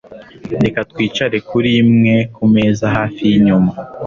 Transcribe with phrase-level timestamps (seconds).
[0.63, 3.71] Reka twicare kuri imwe kumeza hafi yinyuma.